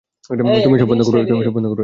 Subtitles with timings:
[0.65, 1.01] তুমি এসব বন্ধ
[1.07, 1.79] করবে।